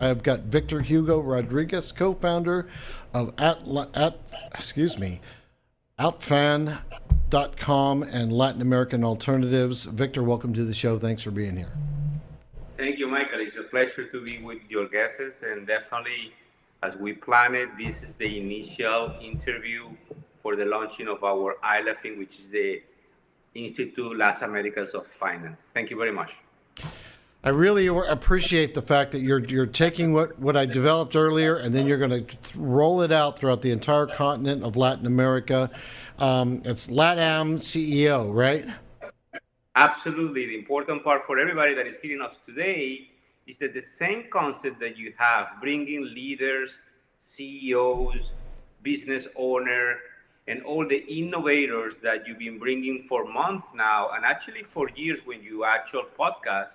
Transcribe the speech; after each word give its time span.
I've 0.00 0.22
got 0.22 0.40
Victor 0.40 0.80
Hugo 0.80 1.20
Rodriguez, 1.20 1.92
co-founder 1.92 2.66
of 3.12 3.34
at, 3.38 3.58
at 3.94 4.18
excuse 4.54 4.98
me, 4.98 5.20
outfan.com 5.98 8.02
and 8.02 8.32
Latin 8.32 8.62
American 8.62 9.04
Alternatives. 9.04 9.84
Victor, 9.84 10.22
welcome 10.22 10.54
to 10.54 10.64
the 10.64 10.72
show. 10.72 10.98
Thanks 10.98 11.22
for 11.22 11.30
being 11.30 11.56
here. 11.56 11.72
Thank 12.78 12.98
you, 12.98 13.08
Michael. 13.08 13.40
It's 13.40 13.56
a 13.56 13.62
pleasure 13.62 14.06
to 14.06 14.24
be 14.24 14.38
with 14.38 14.60
your 14.70 14.88
guests, 14.88 15.42
and 15.42 15.66
definitely, 15.66 16.32
as 16.82 16.96
we 16.96 17.12
planned 17.12 17.54
it, 17.54 17.68
this 17.76 18.02
is 18.02 18.16
the 18.16 18.40
initial 18.40 19.14
interview 19.20 19.90
for 20.42 20.56
the 20.56 20.64
launching 20.64 21.08
of 21.08 21.22
our 21.22 21.58
ILAFIN, 21.62 22.16
which 22.16 22.38
is 22.38 22.48
the 22.48 22.82
Institute 23.54 24.16
Las 24.16 24.40
Americas 24.40 24.94
of 24.94 25.06
Finance. 25.06 25.68
Thank 25.74 25.90
you 25.90 25.98
very 25.98 26.12
much. 26.12 26.38
I 27.42 27.48
really 27.48 27.86
appreciate 27.86 28.74
the 28.74 28.82
fact 28.82 29.12
that 29.12 29.20
you're 29.20 29.38
you're 29.38 29.64
taking 29.64 30.12
what, 30.12 30.38
what 30.38 30.58
I 30.58 30.66
developed 30.66 31.16
earlier 31.16 31.56
and 31.56 31.74
then 31.74 31.86
you're 31.86 31.96
going 31.96 32.26
to 32.26 32.36
roll 32.54 33.00
it 33.00 33.10
out 33.10 33.38
throughout 33.38 33.62
the 33.62 33.70
entire 33.70 34.06
continent 34.06 34.62
of 34.62 34.76
Latin 34.76 35.06
America. 35.06 35.70
Um, 36.18 36.60
it's 36.66 36.88
LATAM 36.88 37.56
CEO, 37.56 38.34
right? 38.34 38.66
Absolutely. 39.74 40.46
The 40.46 40.58
important 40.58 41.02
part 41.02 41.22
for 41.22 41.38
everybody 41.38 41.72
that 41.74 41.86
is 41.86 41.98
hearing 42.00 42.20
us 42.20 42.36
today 42.36 43.08
is 43.46 43.56
that 43.58 43.72
the 43.72 43.80
same 43.80 44.24
concept 44.30 44.78
that 44.80 44.98
you 44.98 45.14
have, 45.16 45.54
bringing 45.62 46.04
leaders, 46.14 46.82
CEOs, 47.20 48.34
business 48.82 49.28
owner, 49.34 49.96
and 50.46 50.62
all 50.64 50.86
the 50.86 51.06
innovators 51.06 51.94
that 52.02 52.26
you've 52.26 52.38
been 52.38 52.58
bringing 52.58 53.00
for 53.00 53.24
months 53.24 53.68
now, 53.74 54.10
and 54.12 54.26
actually 54.26 54.62
for 54.62 54.90
years 54.94 55.20
when 55.24 55.42
you 55.42 55.64
actual 55.64 56.04
podcast 56.18 56.72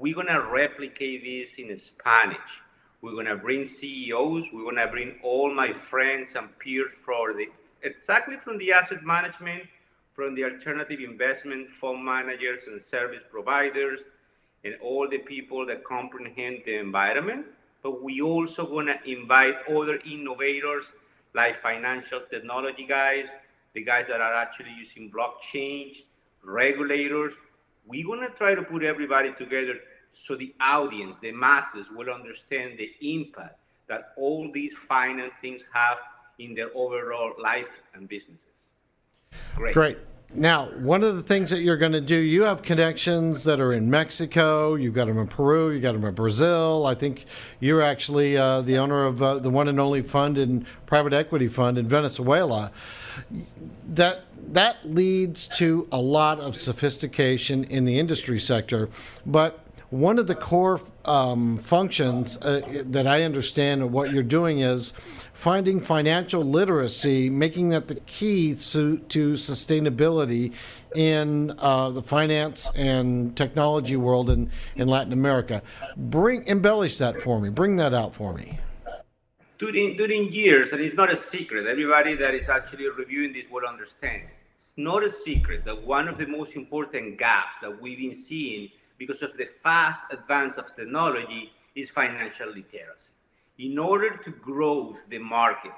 we're 0.00 0.14
to 0.14 0.48
replicate 0.50 1.22
this 1.24 1.56
in 1.56 1.76
Spanish. 1.76 2.62
We're 3.02 3.22
to 3.26 3.36
bring 3.36 3.66
CEOs. 3.66 4.48
We're 4.50 4.74
to 4.74 4.88
bring 4.90 5.18
all 5.22 5.52
my 5.54 5.72
friends 5.74 6.34
and 6.36 6.58
peers 6.58 6.94
from 6.94 7.36
the, 7.36 7.48
exactly 7.82 8.38
from 8.38 8.56
the 8.56 8.72
asset 8.72 9.04
management, 9.04 9.64
from 10.14 10.34
the 10.34 10.44
alternative 10.44 11.00
investment 11.00 11.68
fund 11.68 12.02
managers 12.02 12.66
and 12.66 12.80
service 12.80 13.22
providers, 13.30 14.00
and 14.64 14.74
all 14.82 15.06
the 15.06 15.18
people 15.18 15.66
that 15.66 15.84
comprehend 15.84 16.62
the 16.64 16.78
environment. 16.78 17.46
But 17.82 18.02
we 18.02 18.22
also 18.22 18.66
to 18.88 18.98
invite 19.10 19.56
other 19.68 19.98
innovators 20.10 20.92
like 21.34 21.54
financial 21.54 22.20
technology 22.30 22.86
guys, 22.86 23.28
the 23.74 23.84
guys 23.84 24.06
that 24.08 24.22
are 24.22 24.34
actually 24.34 24.74
using 24.76 25.10
blockchain, 25.10 25.94
regulators, 26.42 27.34
we're 27.90 28.06
going 28.06 28.26
to 28.26 28.34
try 28.34 28.54
to 28.54 28.62
put 28.62 28.82
everybody 28.84 29.32
together 29.34 29.74
so 30.10 30.36
the 30.36 30.54
audience, 30.60 31.18
the 31.18 31.32
masses, 31.32 31.90
will 31.94 32.10
understand 32.10 32.78
the 32.78 32.90
impact 33.00 33.58
that 33.88 34.12
all 34.16 34.50
these 34.52 34.76
finance 34.76 35.32
things 35.42 35.64
have 35.72 35.98
in 36.38 36.54
their 36.54 36.70
overall 36.74 37.32
life 37.38 37.82
and 37.94 38.08
businesses. 38.08 38.46
Great. 39.56 39.74
Great. 39.74 39.98
Now, 40.32 40.66
one 40.78 41.02
of 41.02 41.16
the 41.16 41.24
things 41.24 41.50
that 41.50 41.62
you're 41.62 41.76
going 41.76 41.90
to 41.92 42.00
do, 42.00 42.14
you 42.14 42.42
have 42.44 42.62
connections 42.62 43.42
that 43.44 43.60
are 43.60 43.72
in 43.72 43.90
Mexico. 43.90 44.76
You've 44.76 44.94
got 44.94 45.06
them 45.06 45.18
in 45.18 45.26
Peru. 45.26 45.72
You've 45.72 45.82
got 45.82 45.92
them 45.92 46.04
in 46.04 46.14
Brazil. 46.14 46.86
I 46.86 46.94
think 46.94 47.24
you're 47.58 47.82
actually 47.82 48.36
uh, 48.36 48.62
the 48.62 48.78
owner 48.78 49.06
of 49.06 49.20
uh, 49.20 49.40
the 49.40 49.50
one 49.50 49.66
and 49.66 49.80
only 49.80 50.02
fund 50.02 50.38
and 50.38 50.64
private 50.86 51.12
equity 51.12 51.48
fund 51.48 51.78
in 51.78 51.88
Venezuela. 51.88 52.70
That 53.88 54.20
that 54.50 54.78
leads 54.84 55.46
to 55.58 55.88
a 55.92 56.00
lot 56.00 56.40
of 56.40 56.56
sophistication 56.56 57.64
in 57.64 57.84
the 57.84 57.98
industry 57.98 58.38
sector, 58.38 58.88
but 59.24 59.64
one 59.90 60.20
of 60.20 60.28
the 60.28 60.36
core 60.36 60.80
um, 61.04 61.58
functions 61.58 62.36
uh, 62.42 62.62
that 62.86 63.08
I 63.08 63.24
understand 63.24 63.82
of 63.82 63.92
what 63.92 64.12
you're 64.12 64.22
doing 64.22 64.60
is 64.60 64.92
finding 65.34 65.80
financial 65.80 66.44
literacy, 66.44 67.28
making 67.28 67.70
that 67.70 67.88
the 67.88 67.96
key 67.96 68.54
to, 68.54 68.98
to 68.98 69.32
sustainability 69.32 70.52
in 70.94 71.52
uh, 71.58 71.90
the 71.90 72.02
finance 72.02 72.70
and 72.76 73.36
technology 73.36 73.96
world 73.96 74.30
in, 74.30 74.50
in 74.76 74.86
Latin 74.86 75.12
America. 75.12 75.60
Bring 75.96 76.46
embellish 76.46 76.98
that 76.98 77.20
for 77.20 77.40
me. 77.40 77.48
Bring 77.48 77.76
that 77.76 77.92
out 77.92 78.14
for 78.14 78.32
me. 78.32 78.60
During, 79.58 79.96
during 79.96 80.32
years, 80.32 80.72
and 80.72 80.80
it's 80.80 80.94
not 80.94 81.12
a 81.12 81.16
secret, 81.16 81.66
everybody 81.66 82.14
that 82.14 82.32
is 82.34 82.48
actually 82.48 82.88
reviewing 82.88 83.32
this 83.32 83.50
will 83.50 83.66
understand. 83.66 84.22
It's 84.60 84.76
not 84.76 85.02
a 85.02 85.10
secret 85.10 85.64
that 85.64 85.86
one 85.86 86.06
of 86.06 86.18
the 86.18 86.26
most 86.26 86.54
important 86.54 87.16
gaps 87.16 87.56
that 87.62 87.80
we've 87.80 87.96
been 87.96 88.14
seeing 88.14 88.68
because 88.98 89.22
of 89.22 89.34
the 89.38 89.46
fast 89.46 90.12
advance 90.12 90.58
of 90.58 90.76
technology 90.76 91.50
is 91.74 91.90
financial 91.90 92.48
literacy. 92.48 93.14
In 93.58 93.78
order 93.78 94.18
to 94.18 94.30
grow 94.30 94.94
the 95.08 95.16
market, 95.16 95.72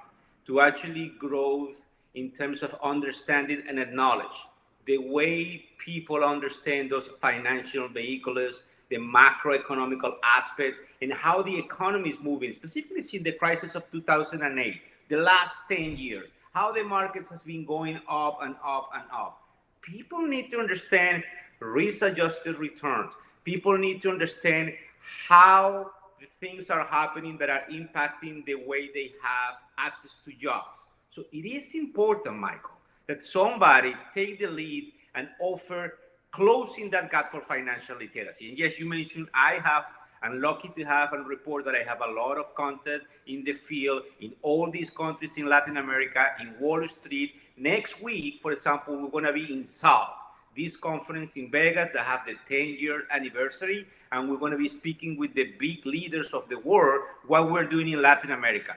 to 0.47 0.60
actually 0.60 1.12
grow 1.16 1.69
in 2.16 2.32
terms 2.32 2.65
of 2.65 2.75
understanding 2.82 3.62
and 3.69 3.78
acknowledge 3.78 4.48
the 4.84 4.99
way 4.99 5.64
people 5.78 6.25
understand 6.25 6.91
those 6.91 7.06
financial 7.06 7.87
vehicles, 7.87 8.64
the 8.91 8.97
macroeconomical 8.97 10.16
aspects, 10.25 10.81
and 11.00 11.12
how 11.12 11.41
the 11.41 11.56
economy 11.56 12.10
is 12.10 12.19
moving, 12.19 12.50
specifically 12.50 13.03
since 13.03 13.22
the 13.22 13.31
crisis 13.31 13.76
of 13.76 13.88
2008, 13.93 14.82
the 15.09 15.19
last 15.19 15.69
10 15.69 15.97
years, 15.97 16.31
how 16.52 16.70
the 16.72 16.84
markets 16.84 17.28
has 17.28 17.42
been 17.42 17.64
going 17.64 18.00
up 18.08 18.38
and 18.42 18.54
up 18.64 18.90
and 18.94 19.04
up. 19.12 19.42
People 19.80 20.26
need 20.26 20.50
to 20.50 20.58
understand 20.58 21.24
risk 21.60 22.02
adjusted 22.02 22.56
returns. 22.58 23.12
People 23.44 23.76
need 23.76 24.02
to 24.02 24.10
understand 24.10 24.72
how 25.28 25.90
the 26.20 26.26
things 26.26 26.70
are 26.70 26.84
happening 26.84 27.36
that 27.38 27.50
are 27.50 27.64
impacting 27.70 28.44
the 28.46 28.54
way 28.54 28.90
they 28.92 29.12
have 29.22 29.56
access 29.78 30.16
to 30.24 30.32
jobs. 30.32 30.86
So 31.08 31.24
it 31.32 31.44
is 31.44 31.74
important, 31.74 32.36
Michael, 32.36 32.78
that 33.06 33.24
somebody 33.24 33.94
take 34.14 34.38
the 34.38 34.46
lead 34.46 34.92
and 35.14 35.28
offer 35.40 35.98
closing 36.30 36.90
that 36.90 37.10
gap 37.10 37.30
for 37.30 37.40
financial 37.40 37.96
literacy. 37.96 38.48
And 38.48 38.58
yes, 38.58 38.78
you 38.78 38.88
mentioned 38.88 39.28
I 39.34 39.60
have 39.64 39.86
I'm 40.22 40.41
lucky 40.41 40.71
to 40.77 40.84
have 40.84 41.12
and 41.12 41.27
report 41.27 41.65
that 41.65 41.75
I 41.75 41.83
have 41.83 42.00
a 42.00 42.10
lot 42.10 42.38
of 42.38 42.55
content 42.55 43.03
in 43.27 43.44
the 43.44 43.53
field 43.53 44.03
in 44.21 44.33
all 44.43 44.71
these 44.71 44.91
countries 44.91 45.37
in 45.37 45.47
Latin 45.47 45.77
America, 45.77 46.27
in 46.41 46.55
Wall 46.60 46.87
Street. 46.87 47.34
Next 47.56 48.03
week, 48.03 48.41
for 48.41 48.53
example, 48.53 48.97
we're 48.97 49.11
going 49.11 49.25
to 49.25 49.32
be 49.32 49.53
in 49.53 49.65
SALT 49.65 50.09
this 50.56 50.77
conference 50.77 51.37
in 51.37 51.50
Vegas 51.50 51.91
that 51.94 52.05
have 52.05 52.27
the 52.27 52.34
10 52.47 52.77
year 52.78 53.05
anniversary. 53.11 53.87
And 54.11 54.28
we're 54.28 54.38
going 54.38 54.53
to 54.53 54.59
be 54.59 54.69
speaking 54.69 55.16
with 55.16 55.34
the 55.34 55.53
big 55.59 55.84
leaders 55.87 56.34
of 56.34 56.49
the 56.49 56.59
world, 56.59 57.03
what 57.27 57.50
we're 57.50 57.65
doing 57.65 57.88
in 57.88 58.03
Latin 58.03 58.32
America. 58.32 58.77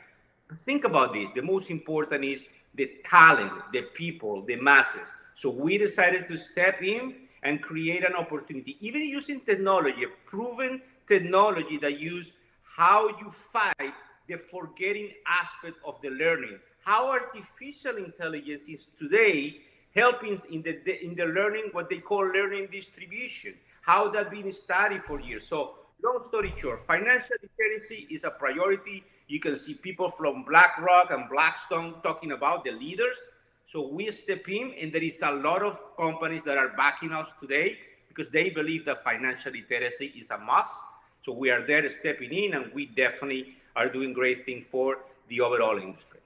Think 0.58 0.86
about 0.86 1.14
this. 1.14 1.32
The 1.32 1.42
most 1.42 1.70
important 1.70 2.24
is 2.24 2.46
the 2.76 2.92
talent, 3.04 3.54
the 3.74 3.84
people, 3.94 4.44
the 4.44 4.58
masses. 4.58 5.14
So 5.34 5.50
we 5.50 5.78
decided 5.78 6.28
to 6.28 6.38
step 6.38 6.82
in 6.82 7.16
and 7.44 7.62
create 7.62 8.04
an 8.04 8.16
opportunity, 8.16 8.78
even 8.80 9.02
using 9.02 9.42
technology, 9.42 10.06
proven 10.26 10.82
technology 11.08 11.78
that 11.78 12.00
use 12.00 12.34
how 12.78 13.08
you 13.20 13.30
fight 13.30 13.94
the 14.28 14.38
forgetting 14.38 15.12
aspect 15.28 15.78
of 15.86 16.02
the 16.02 16.10
learning. 16.10 16.60
How 16.84 17.10
artificial 17.10 17.98
intelligence 17.98 18.68
is 18.68 18.88
today 18.88 19.62
helping 19.96 20.38
in 20.52 20.62
the 20.62 21.06
in 21.06 21.16
the 21.16 21.26
learning 21.26 21.70
what 21.72 21.90
they 21.90 22.00
call 22.00 22.26
learning 22.28 22.68
distribution. 22.72 23.54
How 23.82 24.10
that 24.10 24.32
been 24.32 24.52
studied 24.52 25.02
for 25.04 25.20
years. 25.20 25.48
So 25.48 25.76
long 26.04 26.20
story 26.20 26.54
short 26.58 26.80
financial 26.82 27.38
literacy 27.42 28.08
is 28.10 28.24
a 28.24 28.32
priority. 28.32 29.04
You 29.28 29.40
can 29.40 29.58
see 29.58 29.76
people 29.76 30.10
from 30.10 30.44
BlackRock 30.44 31.12
and 31.12 31.30
Blackstone 31.30 31.96
talking 32.04 32.32
about 32.32 32.66
the 32.66 32.72
leaders. 32.72 33.18
So 33.66 33.88
we 33.88 34.12
step 34.12 34.48
in 34.48 34.74
and 34.80 34.94
there 34.94 35.04
is 35.04 35.22
a 35.24 35.32
lot 35.32 35.64
of 35.64 35.80
companies 35.98 36.44
that 36.44 36.58
are 36.58 36.70
backing 36.78 37.12
us 37.12 37.34
today 37.40 37.78
because 38.08 38.30
they 38.30 38.50
believe 38.50 38.86
that 38.86 39.04
financial 39.04 39.52
literacy 39.52 40.14
is 40.16 40.30
a 40.30 40.38
must 40.38 40.84
so 41.26 41.32
we 41.34 41.50
are 41.50 41.66
there 41.66 41.90
stepping 41.90 42.32
in 42.32 42.54
and 42.54 42.72
we 42.74 42.86
definitely 42.86 43.56
are 43.76 43.90
doing 43.90 44.14
great 44.14 44.46
things 44.46 44.68
for 44.68 45.00
the 45.30 45.42
overall 45.42 45.78
industry 45.78 46.20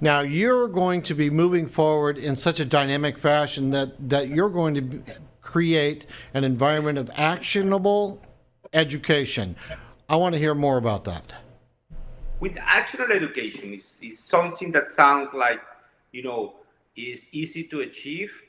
now 0.00 0.20
you're 0.20 0.68
going 0.68 1.02
to 1.02 1.14
be 1.14 1.30
moving 1.30 1.66
forward 1.66 2.18
in 2.18 2.34
such 2.34 2.58
a 2.58 2.64
dynamic 2.64 3.18
fashion 3.18 3.70
that 3.70 3.90
that 4.08 4.28
you're 4.28 4.54
going 4.60 4.74
to 4.74 5.02
create 5.50 6.06
an 6.34 6.44
environment 6.44 6.98
of 6.98 7.10
actionable 7.16 8.22
education. 8.72 9.56
I 10.08 10.16
want 10.16 10.34
to 10.34 10.38
hear 10.38 10.54
more 10.54 10.78
about 10.78 11.04
that. 11.04 11.34
With 12.38 12.56
actionable 12.58 13.12
education 13.12 13.74
is, 13.74 14.00
is 14.02 14.18
something 14.18 14.72
that 14.72 14.88
sounds 14.88 15.34
like, 15.34 15.60
you 16.12 16.22
know, 16.22 16.54
is 16.96 17.26
easy 17.32 17.64
to 17.64 17.80
achieve. 17.80 18.42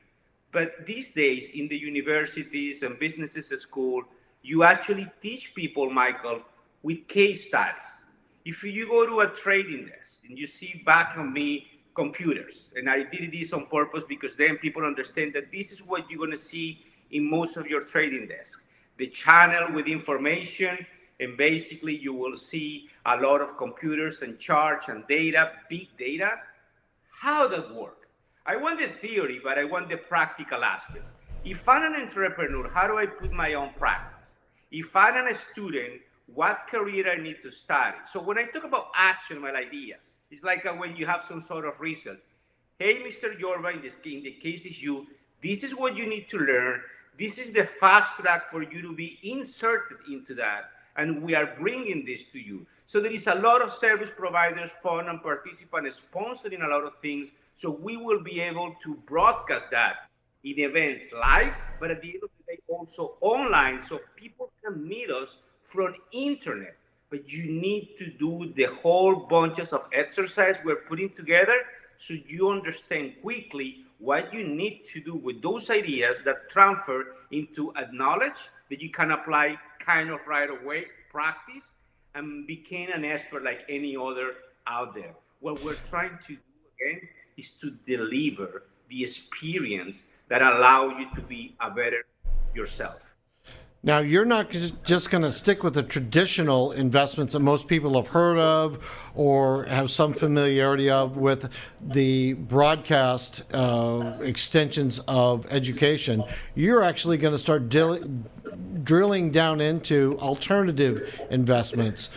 But 0.51 0.85
these 0.85 1.11
days 1.11 1.49
in 1.49 1.67
the 1.67 1.77
universities 1.77 2.83
and 2.83 2.99
businesses 2.99 3.49
school, 3.61 4.03
you 4.41 4.63
actually 4.63 5.07
teach 5.21 5.53
people, 5.55 5.89
Michael, 5.89 6.41
with 6.83 7.07
case 7.07 7.47
studies 7.47 8.01
if 8.45 8.63
you 8.63 8.87
go 8.87 9.05
to 9.05 9.19
a 9.19 9.33
trading 9.33 9.85
desk 9.87 10.21
and 10.27 10.37
you 10.37 10.47
see 10.47 10.81
back 10.85 11.15
on 11.17 11.31
me 11.31 11.67
computers, 11.93 12.71
and 12.75 12.89
I 12.89 13.03
did 13.03 13.31
this 13.31 13.53
on 13.53 13.67
purpose 13.67 14.05
because 14.07 14.35
then 14.35 14.57
people 14.57 14.83
understand 14.83 15.33
that 15.33 15.51
this 15.51 15.71
is 15.71 15.79
what 15.81 16.09
you're 16.09 16.17
going 16.17 16.31
to 16.31 16.37
see 16.37 16.83
in 17.11 17.29
most 17.29 17.57
of 17.57 17.67
your 17.67 17.81
trading 17.81 18.27
desk 18.27 18.63
the 18.97 19.07
channel 19.07 19.71
with 19.73 19.87
information 19.87 20.85
And 21.21 21.37
basically, 21.37 21.95
you 21.97 22.13
will 22.13 22.35
see 22.35 22.89
a 23.05 23.15
lot 23.15 23.41
of 23.41 23.55
computers 23.55 24.23
and 24.23 24.39
charts 24.39 24.89
and 24.89 25.05
data, 25.07 25.51
big 25.69 25.95
data. 25.95 26.31
How 27.21 27.47
that 27.47 27.75
work? 27.75 28.09
I 28.43 28.55
want 28.57 28.79
the 28.79 28.87
theory, 28.87 29.39
but 29.43 29.59
I 29.59 29.65
want 29.65 29.87
the 29.87 29.97
practical 29.97 30.63
aspects. 30.63 31.13
If 31.43 31.67
I'm 31.67 31.91
an 31.91 31.99
entrepreneur, 31.99 32.69
how 32.69 32.85
do 32.85 32.97
I 32.99 33.07
put 33.07 33.31
my 33.31 33.55
own 33.55 33.71
practice? 33.75 34.37
If 34.71 34.95
I'm 34.95 35.25
a 35.25 35.33
student, 35.33 36.01
what 36.27 36.67
career 36.69 37.11
I 37.11 37.17
need 37.17 37.41
to 37.41 37.49
study? 37.49 37.97
So 38.05 38.21
when 38.21 38.37
I 38.37 38.45
talk 38.45 38.63
about 38.63 38.89
action, 38.95 39.37
actionable 39.37 39.57
ideas, 39.57 40.17
it's 40.29 40.43
like 40.43 40.67
uh, 40.67 40.73
when 40.73 40.95
you 40.95 41.07
have 41.07 41.21
some 41.21 41.41
sort 41.41 41.65
of 41.65 41.79
research. 41.79 42.19
Hey, 42.77 42.99
Mr. 42.99 43.37
Yorba, 43.39 43.69
in, 43.69 43.81
this, 43.81 43.97
in 44.05 44.21
the 44.21 44.33
case 44.33 44.65
is 44.65 44.83
you, 44.83 45.07
this 45.41 45.63
is 45.63 45.75
what 45.75 45.97
you 45.97 46.07
need 46.07 46.29
to 46.29 46.37
learn. 46.37 46.81
This 47.17 47.39
is 47.39 47.51
the 47.51 47.63
fast 47.63 48.17
track 48.17 48.45
for 48.45 48.61
you 48.61 48.83
to 48.83 48.93
be 48.93 49.17
inserted 49.23 49.97
into 50.11 50.35
that. 50.35 50.69
And 50.95 51.23
we 51.23 51.33
are 51.33 51.55
bringing 51.59 52.05
this 52.05 52.25
to 52.33 52.39
you. 52.39 52.67
So 52.85 53.01
there 53.01 53.11
is 53.11 53.25
a 53.25 53.35
lot 53.35 53.63
of 53.63 53.71
service 53.71 54.11
providers, 54.15 54.69
fund 54.83 55.09
and 55.09 55.23
participants 55.23 56.03
sponsoring 56.05 56.63
a 56.63 56.67
lot 56.69 56.83
of 56.83 56.99
things. 57.01 57.31
So 57.55 57.71
we 57.71 57.97
will 57.97 58.21
be 58.21 58.39
able 58.41 58.75
to 58.83 58.95
broadcast 59.07 59.71
that 59.71 60.10
in 60.43 60.59
events 60.59 61.11
live, 61.13 61.55
but 61.79 61.91
at 61.91 62.01
the 62.01 62.09
end 62.15 62.23
of 62.23 62.29
the 62.37 62.55
day, 62.55 62.59
also 62.67 63.15
online, 63.21 63.81
so 63.81 63.99
people 64.15 64.51
can 64.63 64.87
meet 64.87 65.09
us 65.09 65.37
from 65.63 65.95
internet. 66.11 66.75
But 67.09 67.31
you 67.31 67.51
need 67.51 67.95
to 67.99 68.09
do 68.09 68.51
the 68.55 68.67
whole 68.81 69.15
bunches 69.15 69.73
of 69.73 69.81
exercise 69.93 70.59
we're 70.63 70.83
putting 70.87 71.09
together 71.09 71.61
so 71.97 72.15
you 72.25 72.49
understand 72.49 73.13
quickly 73.21 73.83
what 73.99 74.33
you 74.33 74.47
need 74.47 74.81
to 74.91 74.99
do 74.99 75.15
with 75.15 75.41
those 75.43 75.69
ideas 75.69 76.17
that 76.25 76.49
transfer 76.49 77.15
into 77.29 77.71
a 77.75 77.91
knowledge 77.91 78.49
that 78.69 78.81
you 78.81 78.89
can 78.89 79.11
apply 79.11 79.57
kind 79.77 80.09
of 80.09 80.25
right 80.27 80.49
away, 80.49 80.85
practice, 81.11 81.69
and 82.15 82.47
become 82.47 82.87
an 82.93 83.05
expert 83.05 83.43
like 83.43 83.63
any 83.69 83.95
other 83.95 84.33
out 84.65 84.95
there. 84.95 85.13
What 85.39 85.63
we're 85.63 85.77
trying 85.89 86.17
to 86.27 86.33
do 86.33 86.39
again 86.79 87.01
is 87.37 87.51
to 87.61 87.71
deliver 87.85 88.63
the 88.89 89.03
experience 89.03 90.03
that 90.31 90.41
allow 90.41 90.97
you 90.97 91.13
to 91.13 91.21
be 91.21 91.57
a 91.59 91.69
better 91.69 92.05
yourself. 92.55 93.15
Now, 93.83 93.99
you're 93.99 94.23
not 94.23 94.49
just 94.85 95.11
going 95.11 95.23
to 95.23 95.31
stick 95.31 95.61
with 95.61 95.73
the 95.73 95.83
traditional 95.83 96.71
investments 96.71 97.33
that 97.33 97.41
most 97.41 97.67
people 97.67 97.95
have 97.95 98.07
heard 98.07 98.37
of 98.37 98.81
or 99.13 99.65
have 99.65 99.91
some 99.91 100.13
familiarity 100.13 100.89
of 100.89 101.17
with 101.17 101.49
the 101.81 102.33
broadcast 102.33 103.43
uh, 103.53 104.19
extensions 104.21 104.99
of 104.99 105.51
education. 105.51 106.23
You're 106.55 106.83
actually 106.83 107.17
going 107.17 107.33
to 107.33 107.39
start 107.39 107.67
drilling 107.67 109.31
down 109.31 109.59
into 109.59 110.17
alternative 110.19 111.19
investments. 111.29 112.09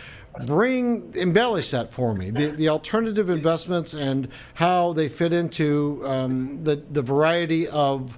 Bring 0.45 1.13
embellish 1.15 1.71
that 1.71 1.91
for 1.91 2.13
me 2.13 2.29
the, 2.29 2.47
the 2.47 2.69
alternative 2.69 3.29
investments 3.29 3.93
and 3.93 4.27
how 4.55 4.93
they 4.93 5.07
fit 5.07 5.31
into 5.31 6.01
um, 6.05 6.63
the 6.63 6.75
the 6.91 7.01
variety 7.01 7.67
of 7.69 8.17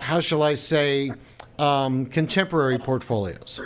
how 0.00 0.20
shall 0.20 0.42
I 0.42 0.54
say 0.54 1.12
um, 1.58 2.06
contemporary 2.06 2.78
portfolios? 2.78 3.60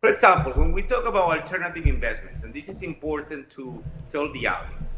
For 0.00 0.10
example, 0.10 0.52
when 0.52 0.72
we 0.72 0.82
talk 0.82 1.04
about 1.04 1.38
alternative 1.38 1.86
investments, 1.86 2.42
and 2.42 2.52
this 2.52 2.68
is 2.68 2.82
important 2.82 3.50
to 3.50 3.84
tell 4.10 4.32
the 4.32 4.46
audience, 4.48 4.96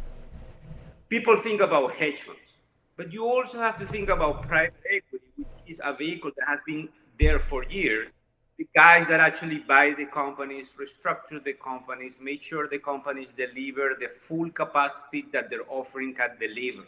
people 1.08 1.36
think 1.36 1.60
about 1.60 1.92
hedge 1.92 2.20
funds, 2.20 2.54
but 2.96 3.12
you 3.12 3.26
also 3.26 3.58
have 3.58 3.76
to 3.76 3.86
think 3.86 4.08
about 4.08 4.42
private 4.42 4.80
equity, 4.88 5.30
which 5.36 5.46
is 5.66 5.80
a 5.84 5.92
vehicle 5.92 6.30
that 6.38 6.48
has 6.48 6.60
been 6.66 6.88
there 7.18 7.38
for 7.38 7.64
years. 7.64 8.08
The 8.56 8.68
guys 8.74 9.08
that 9.08 9.18
actually 9.18 9.58
buy 9.58 9.94
the 9.96 10.06
companies, 10.06 10.72
restructure 10.78 11.42
the 11.42 11.54
companies, 11.54 12.18
make 12.20 12.42
sure 12.42 12.68
the 12.68 12.78
companies 12.78 13.32
deliver 13.32 13.96
the 13.98 14.08
full 14.08 14.48
capacity 14.50 15.26
that 15.32 15.50
they're 15.50 15.68
offering 15.68 16.14
can 16.14 16.30
deliver. 16.38 16.86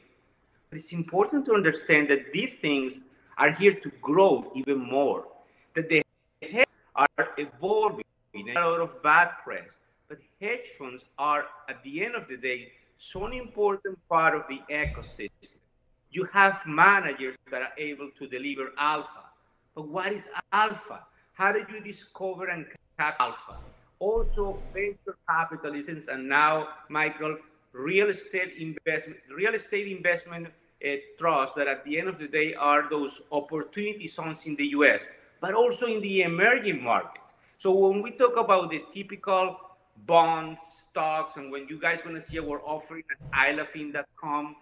But 0.70 0.78
it's 0.78 0.92
important 0.92 1.44
to 1.46 1.54
understand 1.54 2.08
that 2.08 2.32
these 2.32 2.54
things 2.54 2.98
are 3.36 3.50
here 3.50 3.74
to 3.74 3.90
grow 4.00 4.50
even 4.54 4.78
more. 4.78 5.26
That 5.74 5.88
the 5.88 6.02
hedge 6.40 6.66
are 6.94 7.28
evolving. 7.36 8.04
A 8.34 8.54
lot 8.54 8.80
of 8.80 9.02
bad 9.02 9.30
press, 9.42 9.78
but 10.08 10.18
hedge 10.40 10.68
funds 10.78 11.06
are, 11.18 11.46
at 11.68 11.82
the 11.82 12.04
end 12.04 12.14
of 12.14 12.28
the 12.28 12.36
day, 12.36 12.70
so 12.98 13.24
an 13.24 13.32
important 13.32 13.98
part 14.08 14.34
of 14.34 14.46
the 14.46 14.60
ecosystem. 14.70 15.56
You 16.10 16.28
have 16.32 16.62
managers 16.66 17.34
that 17.50 17.62
are 17.62 17.72
able 17.78 18.10
to 18.18 18.26
deliver 18.26 18.72
alpha. 18.78 19.24
But 19.74 19.88
what 19.88 20.12
is 20.12 20.28
alpha? 20.52 21.06
How 21.36 21.52
did 21.52 21.68
you 21.68 21.82
discover 21.82 22.48
and 22.48 22.64
cap 22.98 23.16
alpha? 23.20 23.56
Also, 23.98 24.58
venture 24.72 25.18
capitalisms 25.28 26.08
and 26.08 26.26
now, 26.26 26.66
Michael, 26.88 27.36
real 27.72 28.08
estate 28.08 28.54
investment, 28.56 29.20
real 29.28 29.52
estate 29.52 29.86
investment 29.94 30.46
uh, 30.46 30.88
trust 31.18 31.54
that 31.56 31.68
at 31.68 31.84
the 31.84 31.98
end 31.98 32.08
of 32.08 32.18
the 32.18 32.26
day 32.26 32.54
are 32.54 32.88
those 32.88 33.20
opportunity 33.30 34.08
zones 34.08 34.46
in 34.46 34.56
the 34.56 34.68
US, 34.78 35.08
but 35.38 35.52
also 35.52 35.84
in 35.84 36.00
the 36.00 36.22
emerging 36.22 36.82
markets. 36.82 37.34
So 37.58 37.70
when 37.70 38.00
we 38.00 38.12
talk 38.12 38.38
about 38.38 38.70
the 38.70 38.84
typical 38.90 39.60
bonds, 40.06 40.86
stocks, 40.88 41.36
and 41.36 41.52
when 41.52 41.68
you 41.68 41.78
guys 41.78 42.00
to 42.00 42.18
see 42.18 42.40
our 42.40 42.62
offering 42.64 43.04
at 43.12 43.54
ilafin.com, 43.54 44.56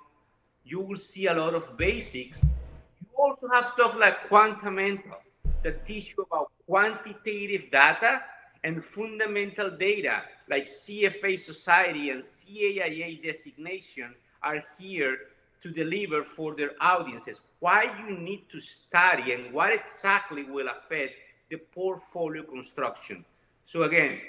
you 0.65 0.81
will 0.81 0.97
see 0.97 1.29
a 1.29 1.35
lot 1.35 1.55
of 1.55 1.77
basics. 1.77 2.43
You 2.43 3.09
also 3.17 3.47
have 3.53 3.67
stuff 3.67 3.97
like 3.97 4.29
Quantamental 4.29 5.23
that 5.65 5.85
teach 5.85 6.15
you 6.17 6.25
about 6.31 6.53
quantitative 6.67 7.71
data 7.71 8.23
and 8.63 8.83
fundamental 8.85 9.71
data 9.71 10.23
like 10.49 10.65
CFA 10.65 11.39
Society 11.39 12.11
and 12.11 12.23
CAIA 12.23 13.23
designation 13.23 14.15
are 14.43 14.63
here 14.79 15.17
to 15.63 15.71
deliver 15.71 16.23
for 16.23 16.55
their 16.55 16.73
audiences, 16.81 17.41
why 17.61 17.85
you 17.99 18.19
need 18.19 18.49
to 18.51 18.61
study 18.61 19.33
and 19.33 19.53
what 19.53 19.73
exactly 19.73 20.45
will 20.45 20.69
affect 20.69 21.15
the 21.51 21.57
portfolio 21.75 22.43
construction. 22.43 23.25
So 23.65 23.85
again, 23.85 24.21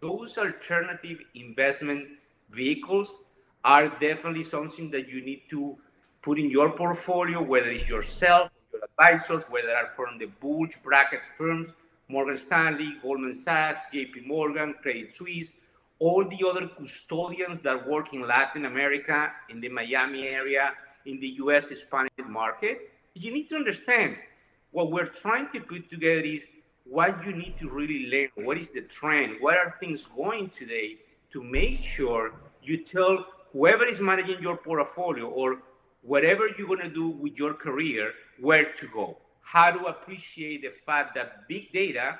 those 0.00 0.38
alternative 0.38 1.20
investment 1.34 2.08
vehicles 2.50 3.18
are 3.64 3.88
definitely 4.00 4.44
something 4.44 4.90
that 4.92 5.08
you 5.08 5.22
need 5.22 5.42
to 5.50 5.76
put 6.22 6.38
in 6.38 6.50
your 6.50 6.70
portfolio, 6.70 7.42
whether 7.42 7.68
it's 7.68 7.88
yourself, 7.88 8.50
your 8.78 8.88
advisors, 8.90 9.44
whether 9.50 9.74
are 9.74 9.86
from 9.86 10.18
the 10.18 10.26
bulge 10.40 10.82
bracket 10.82 11.24
firms, 11.24 11.68
Morgan 12.08 12.36
Stanley, 12.36 12.96
Goldman 13.02 13.34
Sachs, 13.34 13.86
JP 13.92 14.26
Morgan, 14.26 14.74
Credit 14.82 15.14
Suisse, 15.14 15.52
all 15.98 16.24
the 16.24 16.38
other 16.48 16.68
custodians 16.68 17.60
that 17.60 17.86
work 17.86 18.12
in 18.12 18.26
Latin 18.26 18.64
America, 18.64 19.32
in 19.50 19.60
the 19.60 19.68
Miami 19.68 20.28
area, 20.28 20.72
in 21.06 21.18
the 21.20 21.28
US 21.42 21.68
Hispanic 21.68 22.12
market, 22.28 22.90
you 23.14 23.32
need 23.32 23.48
to 23.48 23.56
understand 23.56 24.16
what 24.70 24.90
we're 24.90 25.06
trying 25.06 25.48
to 25.52 25.60
put 25.60 25.90
together 25.90 26.20
is 26.20 26.46
what 26.84 27.24
you 27.24 27.32
need 27.32 27.58
to 27.58 27.68
really 27.68 28.06
learn. 28.06 28.46
What 28.46 28.58
is 28.58 28.70
the 28.70 28.82
trend? 28.82 29.36
What 29.40 29.56
are 29.56 29.76
things 29.80 30.06
going 30.06 30.50
today 30.50 30.98
to 31.32 31.42
make 31.42 31.82
sure 31.82 32.32
you 32.62 32.84
tell 32.84 33.26
whoever 33.52 33.84
is 33.84 34.00
managing 34.00 34.40
your 34.40 34.56
portfolio 34.56 35.26
or 35.26 35.62
whatever 36.02 36.44
you're 36.56 36.68
going 36.68 36.80
to 36.80 36.94
do 36.94 37.08
with 37.08 37.38
your 37.38 37.54
career 37.54 38.12
where 38.40 38.72
to 38.72 38.88
go. 38.88 39.18
How 39.42 39.70
to 39.70 39.86
appreciate 39.86 40.62
the 40.62 40.70
fact 40.70 41.14
that 41.14 41.48
big 41.48 41.72
data 41.72 42.18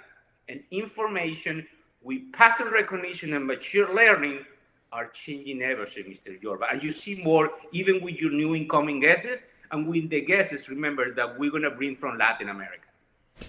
and 0.49 0.63
information 0.71 1.67
with 2.03 2.33
pattern 2.33 2.73
recognition 2.73 3.35
and 3.35 3.47
machine 3.47 3.95
learning 3.95 4.45
are 4.93 5.09
changing 5.09 5.63
everything, 5.63 6.05
Mr. 6.05 6.41
Yorba. 6.43 6.67
And 6.73 6.83
you 6.83 6.91
see 6.91 7.23
more 7.23 7.51
even 7.73 8.03
with 8.03 8.21
your 8.21 8.31
new 8.31 8.55
incoming 8.55 9.01
guests 9.01 9.45
and 9.71 9.87
with 9.87 10.09
the 10.09 10.23
guests, 10.25 10.69
remember, 10.69 11.15
that 11.15 11.39
we're 11.39 11.51
going 11.51 11.65
to 11.65 11.71
bring 11.71 11.95
from 11.95 12.17
Latin 12.17 12.49
America. 12.49 12.89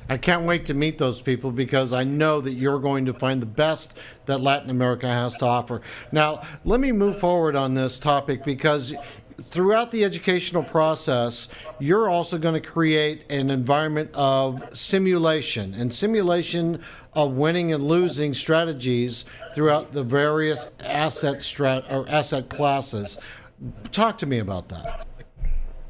I 0.07 0.17
can't 0.17 0.43
wait 0.43 0.65
to 0.67 0.73
meet 0.73 0.97
those 0.97 1.21
people 1.21 1.51
because 1.51 1.93
I 1.93 2.03
know 2.03 2.41
that 2.41 2.53
you're 2.53 2.79
going 2.79 3.05
to 3.05 3.13
find 3.13 3.41
the 3.41 3.47
best 3.47 3.97
that 4.25 4.39
Latin 4.39 4.69
America 4.69 5.07
has 5.07 5.35
to 5.37 5.45
offer. 5.45 5.81
Now, 6.11 6.41
let 6.63 6.79
me 6.79 6.91
move 6.91 7.19
forward 7.19 7.55
on 7.55 7.73
this 7.73 7.97
topic 7.99 8.43
because 8.43 8.93
throughout 9.43 9.91
the 9.91 10.03
educational 10.03 10.63
process, 10.63 11.47
you're 11.79 12.09
also 12.09 12.37
going 12.37 12.61
to 12.61 12.67
create 12.67 13.23
an 13.29 13.49
environment 13.49 14.11
of 14.13 14.75
simulation 14.75 15.73
and 15.73 15.93
simulation 15.93 16.81
of 17.13 17.33
winning 17.33 17.73
and 17.73 17.87
losing 17.87 18.33
strategies 18.33 19.25
throughout 19.53 19.93
the 19.93 20.03
various 20.03 20.71
asset 20.81 21.37
strat 21.37 21.91
or 21.91 22.07
asset 22.09 22.49
classes. 22.49 23.17
Talk 23.91 24.17
to 24.19 24.25
me 24.25 24.39
about 24.39 24.69
that. 24.69 25.05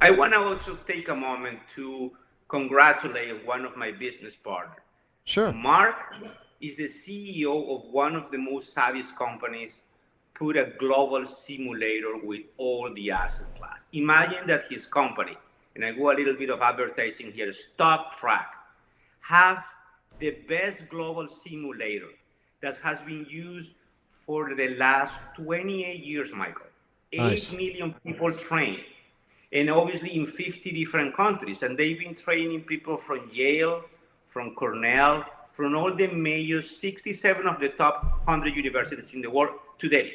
I 0.02 0.12
want 0.12 0.34
to 0.34 0.40
also 0.40 0.78
take 0.88 1.10
a 1.10 1.16
moment 1.16 1.60
to 1.76 2.12
congratulate 2.48 3.46
one 3.46 3.66
of 3.66 3.76
my 3.76 3.92
business 3.92 4.36
partners. 4.36 4.80
Sure. 5.26 5.52
Mark 5.52 6.16
is 6.62 6.76
the 6.76 6.86
CEO 6.86 7.76
of 7.76 7.92
one 7.92 8.16
of 8.16 8.32
the 8.32 8.38
most 8.38 8.74
savvy 8.74 9.04
companies 9.18 9.82
put 10.40 10.56
a 10.56 10.72
global 10.80 11.26
simulator 11.26 12.18
with 12.24 12.44
all 12.58 12.92
the 12.94 13.12
asset 13.12 13.54
class. 13.58 13.86
Imagine 13.92 14.48
that 14.48 14.64
his 14.70 14.86
company, 14.86 15.38
and 15.76 15.84
I 15.84 15.92
go 15.92 16.12
a 16.12 16.16
little 16.16 16.36
bit 16.36 16.50
of 16.50 16.62
advertising 16.62 17.34
here, 17.34 17.52
StockTrak, 17.52 18.46
have 19.20 19.66
the 20.20 20.32
best 20.48 20.90
global 20.90 21.28
simulator 21.28 22.08
that 22.62 22.78
has 22.78 23.02
been 23.02 23.26
used 23.30 23.74
for 24.10 24.56
the 24.56 24.70
last 24.76 25.20
28 25.36 26.04
years, 26.04 26.34
Michael. 26.34 26.68
Nice. 27.12 27.54
8 27.54 27.58
million 27.58 27.96
people 28.06 28.32
trained, 28.32 28.84
and 29.52 29.70
obviously 29.70 30.16
in 30.16 30.26
50 30.26 30.72
different 30.72 31.16
countries. 31.16 31.64
And 31.64 31.78
they've 31.78 32.00
been 32.00 32.16
training 32.16 32.62
people 32.62 32.96
from 32.96 33.28
Yale, 33.34 33.84
from 34.26 34.56
Cornell, 34.56 35.26
from 35.52 35.76
all 35.76 35.94
the 35.94 36.08
major 36.08 36.62
67 36.62 37.48
of 37.48 37.60
the 37.60 37.70
top 37.70 38.04
100 38.26 38.56
universities 38.56 39.14
in 39.14 39.22
the 39.22 39.30
world 39.30 39.56
today. 39.78 40.14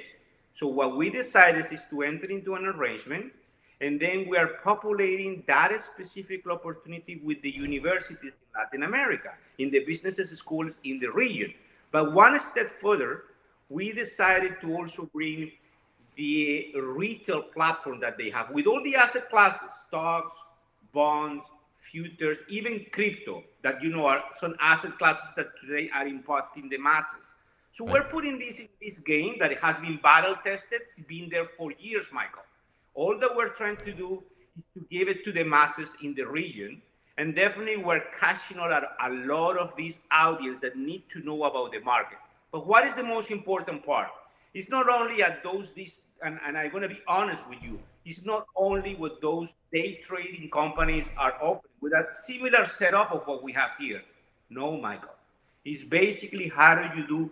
So 0.54 0.68
what 0.68 0.96
we 0.96 1.10
decided 1.10 1.66
is 1.72 1.82
to 1.90 2.02
enter 2.02 2.26
into 2.30 2.54
an 2.54 2.66
arrangement, 2.66 3.32
and 3.80 3.98
then 3.98 4.28
we 4.28 4.36
are 4.38 4.52
populating 4.62 5.42
that 5.48 5.72
specific 5.82 6.48
opportunity 6.48 7.20
with 7.24 7.42
the 7.42 7.50
universities 7.50 8.18
in 8.22 8.32
Latin 8.56 8.84
America, 8.84 9.34
in 9.58 9.70
the 9.70 9.84
businesses 9.84 10.30
schools 10.38 10.78
in 10.84 11.00
the 11.00 11.10
region. 11.10 11.52
But 11.90 12.12
one 12.12 12.38
step 12.38 12.68
further, 12.68 13.24
we 13.68 13.92
decided 13.92 14.60
to 14.60 14.74
also 14.74 15.10
bring 15.12 15.50
the 16.16 16.72
retail 16.96 17.42
platform 17.42 17.98
that 18.00 18.16
they 18.16 18.30
have 18.30 18.50
with 18.50 18.68
all 18.68 18.82
the 18.84 18.94
asset 18.94 19.28
classes, 19.30 19.70
stocks, 19.88 20.32
bonds, 20.92 21.44
futures, 21.72 22.38
even 22.48 22.86
crypto, 22.92 23.42
that 23.62 23.82
you 23.82 23.90
know 23.90 24.06
are 24.06 24.22
some 24.36 24.54
asset 24.60 24.96
classes 24.98 25.34
that 25.36 25.48
today 25.60 25.90
are 25.92 26.04
impacting 26.04 26.70
the 26.70 26.78
masses. 26.78 27.34
So 27.74 27.82
we're 27.82 28.04
putting 28.04 28.38
this 28.38 28.60
in 28.60 28.68
this 28.80 29.00
game 29.00 29.34
that 29.40 29.58
has 29.58 29.76
been 29.78 29.98
battle 30.00 30.36
tested, 30.44 30.82
it's 30.96 31.08
been 31.08 31.28
there 31.28 31.44
for 31.44 31.72
years, 31.80 32.08
Michael. 32.12 32.44
All 32.94 33.18
that 33.18 33.34
we're 33.34 33.48
trying 33.48 33.78
to 33.78 33.92
do 33.92 34.22
is 34.56 34.64
to 34.74 34.86
give 34.88 35.08
it 35.08 35.24
to 35.24 35.32
the 35.32 35.42
masses 35.42 35.96
in 36.00 36.14
the 36.14 36.22
region. 36.22 36.80
And 37.18 37.34
definitely 37.34 37.78
we're 37.78 38.04
cashing 38.16 38.58
out 38.60 38.70
a 38.70 39.10
lot 39.10 39.58
of 39.58 39.74
these 39.74 39.98
audience 40.12 40.60
that 40.62 40.76
need 40.76 41.02
to 41.10 41.24
know 41.24 41.42
about 41.46 41.72
the 41.72 41.80
market. 41.80 42.18
But 42.52 42.64
what 42.64 42.86
is 42.86 42.94
the 42.94 43.02
most 43.02 43.32
important 43.32 43.84
part? 43.84 44.06
It's 44.54 44.70
not 44.70 44.88
only 44.88 45.24
at 45.24 45.42
those, 45.42 45.72
these, 45.72 45.96
and, 46.22 46.38
and 46.46 46.56
I'm 46.56 46.70
going 46.70 46.84
to 46.84 46.88
be 46.88 47.00
honest 47.08 47.42
with 47.48 47.60
you, 47.60 47.80
it's 48.04 48.24
not 48.24 48.46
only 48.54 48.94
what 48.94 49.20
those 49.20 49.56
day 49.72 50.00
trading 50.04 50.48
companies 50.48 51.10
are 51.16 51.34
offering 51.40 51.72
with 51.80 51.92
a 51.92 52.06
similar 52.12 52.66
setup 52.66 53.10
of 53.10 53.26
what 53.26 53.42
we 53.42 53.50
have 53.50 53.72
here. 53.80 54.02
No, 54.48 54.80
Michael. 54.80 55.10
It's 55.64 55.82
basically 55.82 56.48
how 56.48 56.76
do 56.76 57.00
you 57.00 57.08
do 57.08 57.30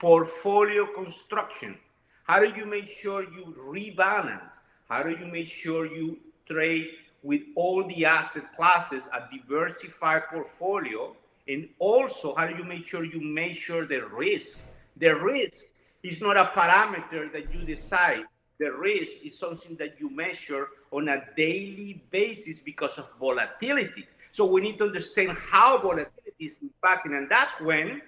portfolio 0.00 0.86
construction? 0.86 1.76
How 2.24 2.40
do 2.40 2.48
you 2.58 2.64
make 2.64 2.88
sure 2.88 3.22
you 3.22 3.54
rebalance? 3.58 4.58
How 4.88 5.02
do 5.02 5.10
you 5.10 5.26
make 5.26 5.46
sure 5.46 5.86
you 5.86 6.18
trade 6.48 6.88
with 7.22 7.42
all 7.54 7.86
the 7.86 8.06
asset 8.06 8.54
classes, 8.56 9.08
a 9.12 9.28
diversified 9.30 10.22
portfolio? 10.32 11.14
And 11.46 11.68
also, 11.78 12.34
how 12.34 12.46
do 12.46 12.56
you 12.56 12.64
make 12.64 12.86
sure 12.86 13.04
you 13.04 13.20
measure 13.20 13.84
the 13.84 14.06
risk? 14.06 14.60
The 14.96 15.14
risk 15.14 15.64
is 16.02 16.22
not 16.22 16.36
a 16.36 16.46
parameter 16.46 17.30
that 17.32 17.52
you 17.52 17.62
decide. 17.64 18.24
The 18.58 18.72
risk 18.72 19.24
is 19.24 19.38
something 19.38 19.76
that 19.76 20.00
you 20.00 20.10
measure 20.10 20.68
on 20.90 21.08
a 21.08 21.24
daily 21.36 22.02
basis 22.10 22.60
because 22.60 22.98
of 22.98 23.10
volatility. 23.18 24.06
So 24.30 24.46
we 24.46 24.60
need 24.60 24.78
to 24.78 24.84
understand 24.84 25.36
how 25.36 25.78
volatility 25.78 26.10
is 26.38 26.60
impacting. 26.60 27.16
And 27.16 27.28
that's 27.28 27.58
when 27.60 28.00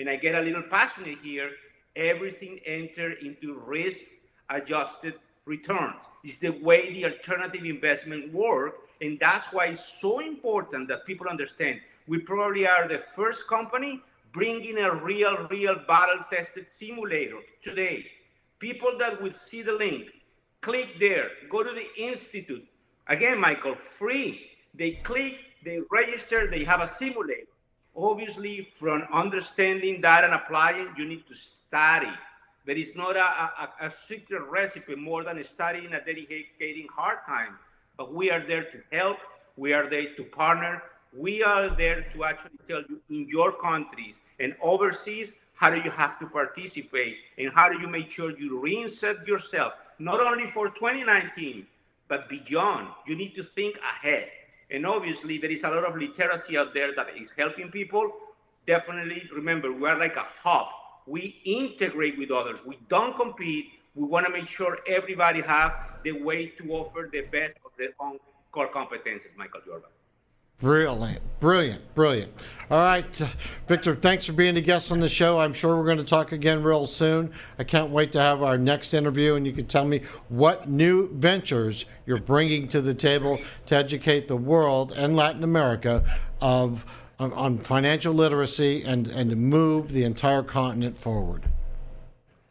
and 0.00 0.08
I 0.08 0.16
get 0.16 0.34
a 0.34 0.40
little 0.40 0.62
passionate 0.62 1.18
here, 1.22 1.50
everything 1.94 2.58
enter 2.64 3.12
into 3.12 3.60
risk 3.66 4.10
adjusted 4.48 5.14
returns. 5.44 6.02
It's 6.24 6.38
the 6.38 6.52
way 6.62 6.90
the 6.90 7.04
alternative 7.04 7.64
investment 7.66 8.32
work. 8.32 8.76
And 9.02 9.20
that's 9.20 9.52
why 9.52 9.66
it's 9.66 10.00
so 10.00 10.20
important 10.20 10.88
that 10.88 11.04
people 11.04 11.28
understand 11.28 11.80
we 12.06 12.18
probably 12.18 12.66
are 12.66 12.88
the 12.88 12.96
first 12.96 13.46
company 13.46 14.00
bringing 14.32 14.78
a 14.78 14.94
real, 15.04 15.46
real 15.50 15.76
battle 15.86 16.24
tested 16.32 16.70
simulator 16.70 17.40
today. 17.62 18.06
People 18.58 18.96
that 18.98 19.20
would 19.20 19.34
see 19.34 19.60
the 19.60 19.72
link, 19.72 20.08
click 20.62 20.98
there, 20.98 21.28
go 21.50 21.62
to 21.62 21.72
the 21.72 22.02
Institute. 22.02 22.66
Again, 23.06 23.38
Michael, 23.38 23.74
free. 23.74 24.50
They 24.74 24.92
click, 24.92 25.40
they 25.62 25.80
register, 25.90 26.46
they 26.50 26.64
have 26.64 26.80
a 26.80 26.86
simulator 26.86 27.50
obviously 28.00 28.68
from 28.72 29.02
understanding 29.12 30.00
that 30.00 30.24
and 30.24 30.34
applying 30.34 30.88
you 30.96 31.06
need 31.06 31.26
to 31.26 31.34
study. 31.34 32.12
There 32.66 32.76
is 32.76 32.94
not 32.94 33.16
a, 33.16 33.20
a, 33.20 33.86
a 33.86 33.90
secret 33.90 34.42
recipe 34.48 34.94
more 34.94 35.24
than 35.24 35.42
studying 35.44 35.92
and 35.92 36.02
dedicating 36.04 36.86
hard 36.94 37.18
time. 37.26 37.58
But 37.96 38.12
we 38.14 38.30
are 38.30 38.40
there 38.40 38.64
to 38.64 38.82
help. 38.92 39.18
We 39.56 39.72
are 39.72 39.88
there 39.88 40.14
to 40.14 40.24
partner. 40.24 40.82
We 41.16 41.42
are 41.42 41.68
there 41.70 42.06
to 42.12 42.24
actually 42.24 42.58
tell 42.68 42.82
you 42.88 43.00
in 43.10 43.28
your 43.28 43.52
countries 43.52 44.20
and 44.38 44.54
overseas 44.62 45.32
how 45.54 45.70
do 45.70 45.80
you 45.80 45.90
have 45.90 46.18
to 46.20 46.26
participate 46.26 47.16
and 47.36 47.52
how 47.52 47.68
do 47.68 47.78
you 47.80 47.88
make 47.88 48.10
sure 48.10 48.38
you 48.38 48.60
reinsert 48.60 49.26
yourself 49.26 49.72
not 49.98 50.20
only 50.20 50.46
for 50.46 50.68
2019 50.68 51.66
but 52.08 52.28
beyond. 52.28 52.88
You 53.06 53.16
need 53.16 53.34
to 53.34 53.42
think 53.42 53.78
ahead 53.78 54.30
and 54.70 54.86
obviously, 54.86 55.38
there 55.38 55.50
is 55.50 55.64
a 55.64 55.70
lot 55.70 55.84
of 55.84 55.96
literacy 55.96 56.56
out 56.56 56.74
there 56.74 56.94
that 56.94 57.16
is 57.16 57.32
helping 57.32 57.70
people. 57.70 58.10
Definitely 58.66 59.28
remember, 59.34 59.72
we 59.72 59.88
are 59.88 59.98
like 59.98 60.16
a 60.16 60.24
hub. 60.24 60.66
We 61.06 61.40
integrate 61.44 62.16
with 62.18 62.30
others. 62.30 62.60
We 62.64 62.78
don't 62.88 63.16
compete. 63.16 63.66
We 63.94 64.06
want 64.06 64.26
to 64.26 64.32
make 64.32 64.46
sure 64.46 64.78
everybody 64.86 65.42
have 65.42 65.74
the 66.04 66.12
way 66.12 66.46
to 66.58 66.70
offer 66.70 67.08
the 67.10 67.22
best 67.22 67.56
of 67.64 67.72
their 67.76 67.90
own 67.98 68.18
core 68.52 68.70
competences, 68.70 69.36
Michael 69.36 69.60
Jordan. 69.64 69.90
Brilliant, 70.60 71.22
brilliant, 71.40 71.94
brilliant. 71.94 72.32
All 72.70 72.78
right, 72.78 73.22
uh, 73.22 73.26
Victor, 73.66 73.96
thanks 73.96 74.26
for 74.26 74.34
being 74.34 74.56
a 74.58 74.60
guest 74.60 74.92
on 74.92 75.00
the 75.00 75.08
show. 75.08 75.40
I'm 75.40 75.54
sure 75.54 75.76
we're 75.76 75.86
going 75.86 75.96
to 75.98 76.04
talk 76.04 76.32
again 76.32 76.62
real 76.62 76.84
soon. 76.84 77.32
I 77.58 77.64
can't 77.64 77.90
wait 77.90 78.12
to 78.12 78.20
have 78.20 78.42
our 78.42 78.58
next 78.58 78.92
interview, 78.92 79.36
and 79.36 79.46
you 79.46 79.54
can 79.54 79.66
tell 79.66 79.86
me 79.86 80.02
what 80.28 80.68
new 80.68 81.08
ventures 81.14 81.86
you're 82.04 82.20
bringing 82.20 82.68
to 82.68 82.82
the 82.82 82.92
table 82.92 83.40
to 83.66 83.74
educate 83.74 84.28
the 84.28 84.36
world 84.36 84.92
and 84.92 85.16
Latin 85.16 85.42
America 85.42 86.04
of 86.42 86.84
on, 87.18 87.32
on 87.32 87.58
financial 87.58 88.12
literacy 88.12 88.84
and 88.84 89.08
and 89.08 89.30
to 89.30 89.36
move 89.36 89.92
the 89.92 90.04
entire 90.04 90.42
continent 90.42 91.00
forward. 91.00 91.44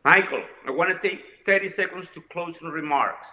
Michael, 0.03 0.43
I 0.65 0.71
want 0.71 0.99
to 0.99 1.07
take 1.07 1.23
30 1.45 1.69
seconds 1.69 2.09
to 2.11 2.21
closing 2.21 2.69
remarks. 2.69 3.27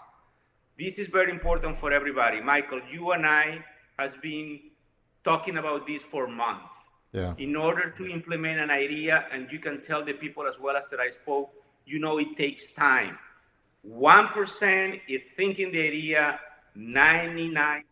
This 0.79 0.99
is 0.99 1.07
very 1.07 1.31
important 1.31 1.77
for 1.77 1.93
everybody. 1.93 2.43
Michael, 2.43 2.81
you 2.91 3.13
and 3.13 3.25
I 3.25 3.65
has 3.99 4.15
been 4.15 4.61
talking 5.25 5.57
about 5.57 5.87
this 5.87 6.03
for 6.03 6.29
months. 6.29 6.73
Yeah. 7.13 7.35
In 7.39 7.57
order 7.57 7.91
to 7.91 8.07
implement 8.07 8.61
an 8.61 8.71
idea, 8.71 9.27
and 9.33 9.51
you 9.51 9.59
can 9.59 9.81
tell 9.81 10.05
the 10.05 10.13
people 10.13 10.47
as 10.47 10.61
well 10.61 10.77
as 10.77 10.91
that 10.91 11.01
I 11.01 11.09
spoke, 11.09 11.51
you 11.87 11.99
know 11.99 12.19
it 12.19 12.37
takes 12.37 12.73
time. 12.73 13.19
1% 13.89 15.01
is 15.09 15.23
thinking 15.37 15.73
the 15.73 15.87
idea, 15.87 16.41
99% 16.77 17.83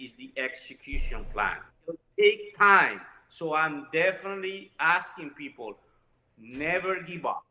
is 0.00 0.14
the 0.14 0.32
execution 0.36 1.24
plan. 1.32 1.58
It'll 1.86 1.98
take 2.18 2.56
time. 2.56 3.00
So 3.28 3.54
I'm 3.54 3.86
definitely 3.92 4.72
asking 4.80 5.30
people, 5.30 5.78
never 6.38 7.02
give 7.02 7.24
up. 7.26 7.44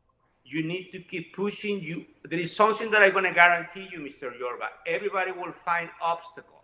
You 0.43 0.63
need 0.63 0.91
to 0.91 0.99
keep 0.99 1.35
pushing. 1.35 1.79
You 1.79 2.05
there 2.23 2.39
is 2.39 2.55
something 2.55 2.89
that 2.91 3.03
I'm 3.03 3.13
gonna 3.13 3.33
guarantee 3.33 3.87
you, 3.91 3.99
Mr. 3.99 4.37
Yorba. 4.37 4.67
Everybody 4.85 5.31
will 5.31 5.51
find 5.51 5.89
obstacles 6.01 6.58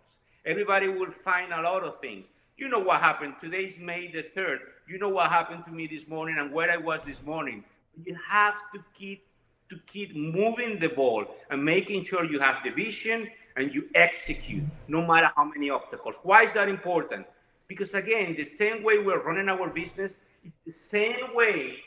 Everybody 0.46 0.86
will 0.86 1.10
find 1.10 1.52
a 1.52 1.60
lot 1.60 1.82
of 1.82 1.98
things. 1.98 2.26
You 2.56 2.68
know 2.68 2.78
what 2.78 3.00
happened. 3.00 3.34
Today's 3.40 3.78
May 3.78 4.12
the 4.12 4.22
3rd. 4.22 4.58
You 4.88 4.96
know 4.96 5.08
what 5.08 5.30
happened 5.30 5.64
to 5.66 5.72
me 5.72 5.88
this 5.88 6.06
morning 6.06 6.36
and 6.38 6.52
where 6.52 6.70
I 6.70 6.76
was 6.76 7.02
this 7.02 7.24
morning. 7.24 7.64
You 8.04 8.16
have 8.28 8.54
to 8.72 8.84
keep 8.94 9.26
to 9.68 9.76
keep 9.88 10.14
moving 10.14 10.78
the 10.78 10.88
ball 10.88 11.24
and 11.50 11.64
making 11.64 12.04
sure 12.04 12.24
you 12.24 12.38
have 12.38 12.60
the 12.62 12.70
vision 12.70 13.28
and 13.56 13.74
you 13.74 13.88
execute 13.96 14.62
no 14.86 15.04
matter 15.04 15.28
how 15.34 15.44
many 15.44 15.68
obstacles. 15.68 16.14
Why 16.22 16.44
is 16.44 16.52
that 16.52 16.68
important? 16.68 17.26
Because 17.66 17.94
again, 17.94 18.36
the 18.36 18.44
same 18.44 18.84
way 18.84 18.98
we're 18.98 19.22
running 19.22 19.48
our 19.48 19.68
business, 19.68 20.18
it's 20.44 20.58
the 20.64 20.70
same 20.70 21.34
way 21.34 21.78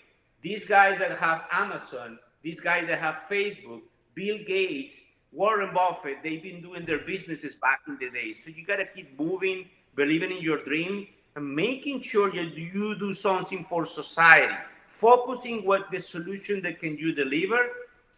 these 0.42 0.68
guys 0.68 1.00
that 1.00 1.18
have 1.20 1.46
Amazon, 1.50 2.20
these 2.44 2.60
guys 2.60 2.88
that 2.88 3.00
have 3.00 3.24
Facebook, 3.32 3.80
Bill 4.14 4.40
Gates, 4.46 5.00
Warren 5.32 5.74
Buffett, 5.74 6.24
they've 6.24 6.42
been 6.42 6.62
doing 6.62 6.86
their 6.86 7.00
businesses 7.00 7.56
back 7.56 7.82
in 7.88 7.98
the 8.00 8.10
day. 8.10 8.34
So 8.34 8.50
you 8.50 8.66
got 8.66 8.78
to 8.78 8.86
keep 8.86 9.20
moving, 9.20 9.70
believing 9.96 10.32
in 10.32 10.42
your 10.42 10.64
dream, 10.64 11.08
and 11.36 11.56
making 11.56 12.02
sure 12.02 12.32
that 12.32 12.58
you 12.58 12.98
do 12.98 13.14
something 13.14 13.64
for 13.64 13.86
society. 13.86 14.56
Focusing 14.88 15.66
what 15.66 15.92
the 15.92 16.00
solution 16.00 16.62
that 16.64 16.80
can 16.80 16.98
you 16.98 17.14
deliver, 17.14 17.70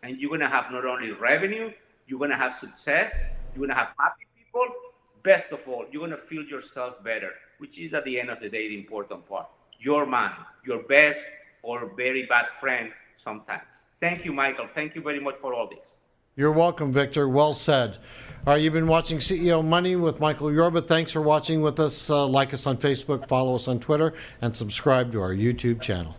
and 0.03 0.17
you're 0.19 0.31
gonna 0.31 0.49
have 0.49 0.71
not 0.71 0.85
only 0.85 1.11
revenue, 1.11 1.71
you're 2.07 2.19
gonna 2.19 2.37
have 2.37 2.53
success, 2.53 3.13
you're 3.53 3.67
gonna 3.67 3.77
have 3.77 3.89
happy 3.99 4.25
people. 4.37 4.65
Best 5.21 5.51
of 5.51 5.67
all, 5.67 5.85
you're 5.91 6.01
gonna 6.01 6.15
feel 6.15 6.43
yourself 6.43 7.03
better, 7.03 7.31
which 7.57 7.77
is 7.77 7.93
at 7.93 8.05
the 8.05 8.19
end 8.19 8.29
of 8.29 8.39
the 8.39 8.49
day 8.49 8.69
the 8.69 8.79
important 8.79 9.27
part. 9.27 9.47
Your 9.79 10.05
man, 10.05 10.31
your 10.65 10.83
best 10.83 11.21
or 11.61 11.91
very 11.95 12.25
bad 12.25 12.47
friend 12.47 12.91
sometimes. 13.17 13.89
Thank 13.95 14.23
you, 14.25 14.31
Michael. 14.31 14.67
Thank 14.67 14.95
you 14.95 15.01
very 15.01 15.19
much 15.19 15.35
for 15.35 15.53
all 15.53 15.67
this. 15.67 15.97
You're 16.37 16.53
welcome, 16.53 16.93
Victor. 16.93 17.27
Well 17.27 17.53
said. 17.53 17.97
All 18.47 18.53
right, 18.53 18.61
you've 18.61 18.71
been 18.71 18.87
watching 18.87 19.17
CEO 19.17 19.63
Money 19.63 19.97
with 19.97 20.21
Michael 20.21 20.51
Yorba. 20.51 20.81
Thanks 20.81 21.11
for 21.11 21.21
watching 21.21 21.61
with 21.61 21.77
us. 21.77 22.09
Uh, 22.09 22.25
like 22.25 22.53
us 22.53 22.65
on 22.65 22.77
Facebook, 22.77 23.27
follow 23.27 23.55
us 23.55 23.67
on 23.67 23.81
Twitter, 23.81 24.13
and 24.41 24.55
subscribe 24.55 25.11
to 25.11 25.21
our 25.21 25.35
YouTube 25.35 25.81
channel. 25.81 26.15